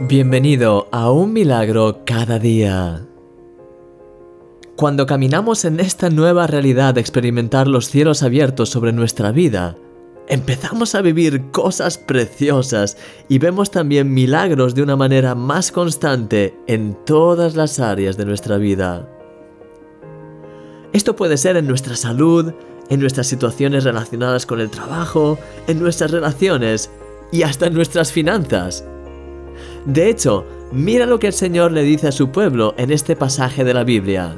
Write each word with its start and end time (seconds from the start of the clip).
Bienvenido 0.00 0.88
a 0.90 1.12
un 1.12 1.32
milagro 1.32 2.00
cada 2.04 2.40
día. 2.40 3.06
Cuando 4.74 5.06
caminamos 5.06 5.64
en 5.64 5.78
esta 5.78 6.10
nueva 6.10 6.48
realidad 6.48 6.94
de 6.94 7.00
experimentar 7.00 7.68
los 7.68 7.90
cielos 7.90 8.24
abiertos 8.24 8.70
sobre 8.70 8.92
nuestra 8.92 9.30
vida, 9.30 9.76
empezamos 10.26 10.96
a 10.96 11.00
vivir 11.00 11.52
cosas 11.52 11.96
preciosas 11.96 12.96
y 13.28 13.38
vemos 13.38 13.70
también 13.70 14.12
milagros 14.12 14.74
de 14.74 14.82
una 14.82 14.96
manera 14.96 15.36
más 15.36 15.70
constante 15.70 16.58
en 16.66 16.98
todas 17.06 17.54
las 17.54 17.78
áreas 17.78 18.16
de 18.16 18.24
nuestra 18.24 18.56
vida. 18.56 19.08
Esto 20.92 21.14
puede 21.14 21.36
ser 21.36 21.56
en 21.56 21.68
nuestra 21.68 21.94
salud, 21.94 22.52
en 22.90 22.98
nuestras 22.98 23.28
situaciones 23.28 23.84
relacionadas 23.84 24.44
con 24.44 24.60
el 24.60 24.70
trabajo, 24.70 25.38
en 25.68 25.78
nuestras 25.78 26.10
relaciones 26.10 26.90
y 27.30 27.42
hasta 27.42 27.68
en 27.68 27.74
nuestras 27.74 28.10
finanzas. 28.10 28.84
De 29.86 30.08
hecho, 30.08 30.44
mira 30.72 31.06
lo 31.06 31.18
que 31.18 31.26
el 31.26 31.32
Señor 31.32 31.72
le 31.72 31.82
dice 31.82 32.08
a 32.08 32.12
su 32.12 32.30
pueblo 32.30 32.74
en 32.78 32.90
este 32.90 33.16
pasaje 33.16 33.64
de 33.64 33.74
la 33.74 33.84
Biblia. 33.84 34.36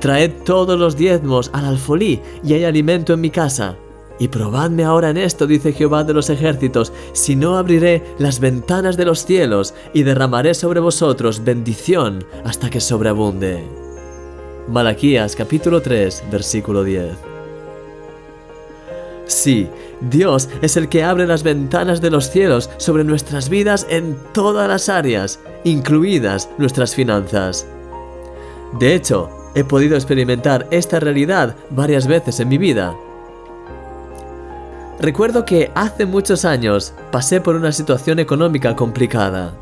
Traed 0.00 0.30
todos 0.44 0.78
los 0.78 0.96
diezmos 0.96 1.50
al 1.52 1.64
alfolí 1.64 2.20
y 2.44 2.54
hay 2.54 2.64
alimento 2.64 3.14
en 3.14 3.20
mi 3.20 3.30
casa. 3.30 3.76
Y 4.18 4.28
probadme 4.28 4.84
ahora 4.84 5.10
en 5.10 5.16
esto, 5.16 5.46
dice 5.46 5.72
Jehová 5.72 6.04
de 6.04 6.12
los 6.12 6.28
ejércitos, 6.28 6.92
si 7.12 7.36
no 7.36 7.56
abriré 7.56 8.02
las 8.18 8.38
ventanas 8.38 8.98
de 8.98 9.06
los 9.06 9.24
cielos 9.24 9.74
y 9.94 10.02
derramaré 10.02 10.52
sobre 10.52 10.80
vosotros 10.80 11.42
bendición 11.42 12.24
hasta 12.44 12.68
que 12.68 12.80
sobreabunde. 12.80 13.64
Malaquías 14.68 15.34
capítulo 15.34 15.80
3, 15.80 16.24
versículo 16.30 16.84
10. 16.84 17.39
Sí, 19.30 19.68
Dios 20.00 20.48
es 20.60 20.76
el 20.76 20.88
que 20.88 21.04
abre 21.04 21.24
las 21.24 21.44
ventanas 21.44 22.00
de 22.00 22.10
los 22.10 22.30
cielos 22.30 22.68
sobre 22.78 23.04
nuestras 23.04 23.48
vidas 23.48 23.86
en 23.88 24.18
todas 24.34 24.68
las 24.68 24.88
áreas, 24.88 25.38
incluidas 25.62 26.50
nuestras 26.58 26.96
finanzas. 26.96 27.64
De 28.80 28.92
hecho, 28.92 29.30
he 29.54 29.62
podido 29.62 29.94
experimentar 29.94 30.66
esta 30.72 30.98
realidad 30.98 31.54
varias 31.70 32.08
veces 32.08 32.40
en 32.40 32.48
mi 32.48 32.58
vida. 32.58 32.96
Recuerdo 34.98 35.44
que 35.44 35.70
hace 35.76 36.06
muchos 36.06 36.44
años 36.44 36.92
pasé 37.12 37.40
por 37.40 37.54
una 37.54 37.70
situación 37.70 38.18
económica 38.18 38.74
complicada. 38.74 39.54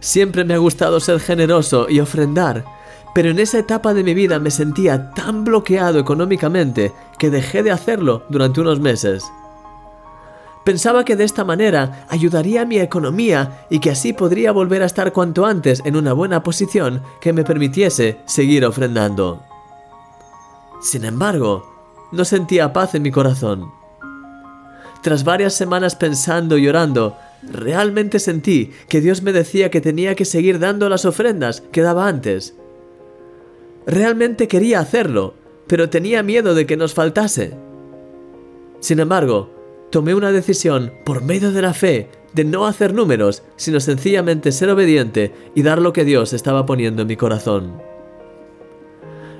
Siempre 0.00 0.44
me 0.44 0.54
ha 0.54 0.58
gustado 0.58 0.98
ser 0.98 1.20
generoso 1.20 1.90
y 1.90 2.00
ofrendar, 2.00 2.64
pero 3.14 3.30
en 3.30 3.38
esa 3.38 3.58
etapa 3.58 3.94
de 3.94 4.04
mi 4.04 4.14
vida 4.14 4.38
me 4.38 4.50
sentía 4.50 5.10
tan 5.12 5.44
bloqueado 5.44 5.98
económicamente 5.98 6.92
que 7.18 7.30
dejé 7.30 7.62
de 7.62 7.72
hacerlo 7.72 8.24
durante 8.28 8.60
unos 8.60 8.80
meses. 8.80 9.24
Pensaba 10.64 11.04
que 11.04 11.16
de 11.16 11.24
esta 11.24 11.44
manera 11.44 12.06
ayudaría 12.08 12.62
a 12.62 12.66
mi 12.66 12.78
economía 12.78 13.64
y 13.70 13.80
que 13.80 13.90
así 13.90 14.12
podría 14.12 14.52
volver 14.52 14.82
a 14.82 14.86
estar 14.86 15.12
cuanto 15.12 15.46
antes 15.46 15.82
en 15.84 15.96
una 15.96 16.12
buena 16.12 16.42
posición 16.42 17.02
que 17.20 17.32
me 17.32 17.44
permitiese 17.44 18.18
seguir 18.26 18.64
ofrendando. 18.64 19.42
Sin 20.82 21.04
embargo, 21.04 21.64
no 22.12 22.24
sentía 22.24 22.72
paz 22.72 22.94
en 22.94 23.02
mi 23.02 23.10
corazón. 23.10 23.72
Tras 25.02 25.24
varias 25.24 25.54
semanas 25.54 25.96
pensando 25.96 26.58
y 26.58 26.68
orando, 26.68 27.16
realmente 27.42 28.18
sentí 28.18 28.70
que 28.88 29.00
Dios 29.00 29.22
me 29.22 29.32
decía 29.32 29.70
que 29.70 29.80
tenía 29.80 30.14
que 30.14 30.26
seguir 30.26 30.58
dando 30.58 30.90
las 30.90 31.06
ofrendas 31.06 31.62
que 31.72 31.80
daba 31.80 32.06
antes 32.06 32.54
Realmente 33.86 34.48
quería 34.48 34.80
hacerlo, 34.80 35.34
pero 35.66 35.88
tenía 35.88 36.22
miedo 36.22 36.54
de 36.54 36.66
que 36.66 36.76
nos 36.76 36.94
faltase. 36.94 37.56
Sin 38.80 39.00
embargo, 39.00 39.50
tomé 39.90 40.14
una 40.14 40.32
decisión 40.32 40.92
por 41.04 41.22
medio 41.22 41.52
de 41.52 41.62
la 41.62 41.74
fe 41.74 42.08
de 42.32 42.44
no 42.44 42.66
hacer 42.66 42.94
números, 42.94 43.42
sino 43.56 43.80
sencillamente 43.80 44.52
ser 44.52 44.70
obediente 44.70 45.32
y 45.54 45.62
dar 45.62 45.80
lo 45.80 45.92
que 45.92 46.04
Dios 46.04 46.32
estaba 46.32 46.66
poniendo 46.66 47.02
en 47.02 47.08
mi 47.08 47.16
corazón. 47.16 47.82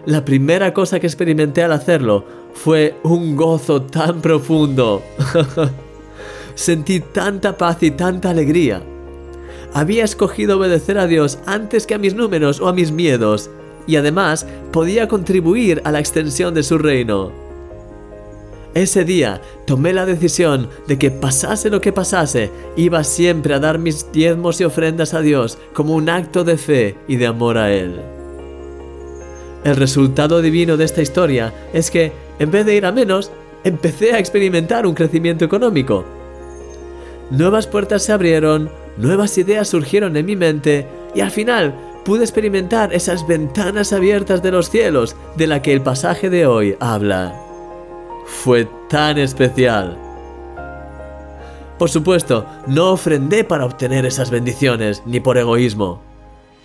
La 0.07 0.25
primera 0.25 0.73
cosa 0.73 0.99
que 0.99 1.07
experimenté 1.07 1.63
al 1.63 1.73
hacerlo 1.73 2.25
fue 2.55 2.97
un 3.03 3.37
gozo 3.37 3.83
tan 3.83 4.21
profundo. 4.21 5.03
Sentí 6.55 7.01
tanta 7.01 7.57
paz 7.57 7.83
y 7.83 7.91
tanta 7.91 8.31
alegría. 8.31 8.83
Había 9.73 10.05
escogido 10.05 10.59
obedecer 10.59 10.99
a 10.99 11.07
Dios 11.07 11.39
antes 11.47 11.87
que 11.87 11.95
a 11.95 11.99
mis 11.99 12.15
números 12.15 12.61
o 12.61 12.69
a 12.69 12.73
mis 12.73 12.91
miedos, 12.91 13.51
y 13.87 13.97
además 13.97 14.47
podía 14.73 15.09
contribuir 15.09 15.83
a 15.85 15.93
la 15.93 16.01
extensión 16.01 16.55
de 16.55 16.63
su 16.63 16.79
reino. 16.79 17.33
Ese 18.75 19.05
día 19.05 19.41
tomé 19.67 19.93
la 19.93 20.07
decisión 20.07 20.69
de 20.87 20.97
que 20.97 21.11
pasase 21.11 21.71
lo 21.71 21.81
que 21.81 21.93
pasase, 21.93 22.51
iba 22.77 23.03
siempre 23.03 23.55
a 23.55 23.59
dar 23.59 23.79
mis 23.79 24.13
diezmos 24.13 24.61
y 24.61 24.65
ofrendas 24.65 25.13
a 25.13 25.21
Dios 25.21 25.59
como 25.73 25.95
un 25.95 26.09
acto 26.09 26.45
de 26.45 26.57
fe 26.57 26.97
y 27.09 27.17
de 27.17 27.27
amor 27.27 27.59
a 27.59 27.73
Él. 27.73 28.01
El 29.65 29.77
resultado 29.77 30.41
divino 30.41 30.77
de 30.77 30.85
esta 30.85 31.03
historia 31.03 31.53
es 31.73 31.91
que, 31.91 32.13
en 32.39 32.51
vez 32.51 32.65
de 32.65 32.77
ir 32.77 32.87
a 32.87 32.93
menos, 32.93 33.33
empecé 33.65 34.13
a 34.13 34.19
experimentar 34.19 34.87
un 34.87 34.95
crecimiento 34.95 35.45
económico. 35.45 36.05
Nuevas 37.31 37.67
puertas 37.67 38.05
se 38.05 38.13
abrieron, 38.13 38.71
nuevas 38.97 39.37
ideas 39.37 39.69
surgieron 39.69 40.17
en 40.17 40.27
mi 40.27 40.37
mente 40.37 40.87
y 41.15 41.21
al 41.21 41.31
final 41.31 41.75
pude 42.05 42.23
experimentar 42.23 42.93
esas 42.93 43.27
ventanas 43.27 43.93
abiertas 43.93 44.43
de 44.43 44.53
los 44.53 44.71
cielos 44.71 45.17
de 45.37 45.47
la 45.47 45.63
que 45.63 45.73
el 45.73 45.83
pasaje 45.83 46.31
de 46.31 46.47
hoy 46.47 46.77
habla. 46.81 47.35
Fue 48.27 48.69
tan 48.89 49.19
especial. 49.19 49.97
Por 51.79 51.89
supuesto, 51.89 52.47
no 52.67 52.91
ofrendé 52.91 53.43
para 53.43 53.65
obtener 53.65 54.05
esas 54.05 54.31
bendiciones, 54.31 55.03
ni 55.07 55.19
por 55.21 55.39
egoísmo. 55.39 56.03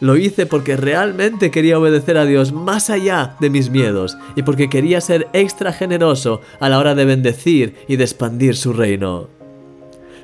Lo 0.02 0.18
hice 0.18 0.46
porque 0.46 0.76
realmente 0.76 1.52
quería 1.52 1.80
obedecer 1.80 2.18
a 2.18 2.26
Dios 2.26 2.52
más 2.52 2.90
allá 2.90 3.38
de 3.40 3.50
mis 3.50 3.70
miedos 3.70 4.18
y 4.36 4.44
porque 4.44 4.70
quería 4.70 5.00
ser 5.00 5.28
extra 5.32 5.72
generoso 5.72 6.42
a 6.60 6.68
la 6.68 6.80
hora 6.80 6.96
de 6.96 7.06
bendecir 7.06 7.76
y 7.88 7.96
de 7.96 8.04
expandir 8.04 8.58
su 8.58 8.74
reino. 8.74 9.30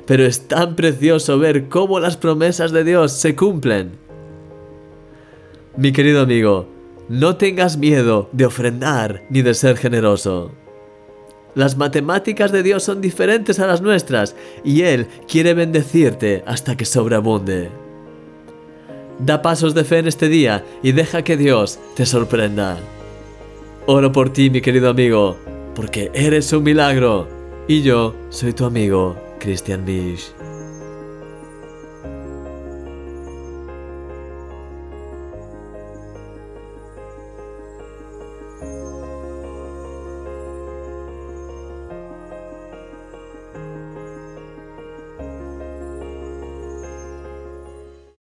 Pero 0.06 0.26
es 0.26 0.50
tan 0.50 0.76
precioso 0.76 1.40
ver 1.40 1.70
cómo 1.70 2.02
las 2.02 2.18
promesas 2.18 2.74
de 2.74 2.84
Dios 2.84 3.14
se 3.14 3.34
cumplen. 3.34 3.92
Mi 5.78 5.94
querido 5.94 6.22
amigo, 6.22 6.68
no 7.08 7.38
tengas 7.38 7.78
miedo 7.78 8.30
de 8.34 8.46
ofrendar 8.46 9.24
ni 9.30 9.42
de 9.42 9.54
ser 9.54 9.78
generoso. 9.78 10.52
Las 11.56 11.78
matemáticas 11.78 12.52
de 12.52 12.62
Dios 12.62 12.84
son 12.84 13.00
diferentes 13.00 13.60
a 13.60 13.68
las 13.68 13.82
nuestras 13.82 14.36
y 14.66 14.82
Él 14.82 15.08
quiere 15.30 15.54
bendecirte 15.54 16.44
hasta 16.46 16.76
que 16.76 16.86
sobreabunde. 16.86 17.70
Da 19.20 19.42
pasos 19.42 19.74
de 19.74 19.86
fe 19.86 20.00
en 20.00 20.08
este 20.08 20.28
día 20.28 20.66
y 20.84 20.92
deja 20.92 21.24
que 21.24 21.38
Dios 21.38 21.80
te 21.96 22.06
sorprenda. 22.06 22.78
Oro 23.86 24.12
por 24.12 24.32
ti, 24.32 24.50
mi 24.50 24.62
querido 24.62 24.90
amigo, 24.90 25.38
porque 25.74 26.12
eres 26.14 26.52
un 26.52 26.64
milagro 26.64 27.28
y 27.68 27.82
yo 27.82 28.14
soy 28.30 28.54
tu 28.54 28.66
amigo, 28.66 29.16
Christian 29.40 29.86
Bish. 29.86 30.34